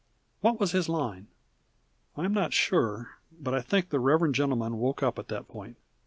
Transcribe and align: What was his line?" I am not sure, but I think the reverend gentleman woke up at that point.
What 0.39 0.59
was 0.59 0.71
his 0.71 0.89
line?" 0.89 1.27
I 2.17 2.25
am 2.25 2.33
not 2.33 2.53
sure, 2.53 3.19
but 3.31 3.53
I 3.53 3.61
think 3.61 3.89
the 3.89 3.99
reverend 3.99 4.33
gentleman 4.33 4.77
woke 4.79 5.03
up 5.03 5.19
at 5.19 5.27
that 5.27 5.47
point. 5.47 5.77